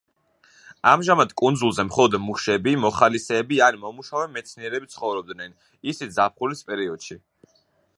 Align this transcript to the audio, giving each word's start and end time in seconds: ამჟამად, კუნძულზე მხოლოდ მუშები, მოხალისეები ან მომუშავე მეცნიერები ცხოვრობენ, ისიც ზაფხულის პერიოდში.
ამჟამად, 0.91 1.35
კუნძულზე 1.41 1.85
მხოლოდ 1.89 2.17
მუშები, 2.23 2.75
მოხალისეები 2.87 3.63
ან 3.69 3.79
მომუშავე 3.85 4.33
მეცნიერები 4.39 4.93
ცხოვრობენ, 4.97 5.59
ისიც 5.93 6.21
ზაფხულის 6.21 6.71
პერიოდში. 6.73 7.25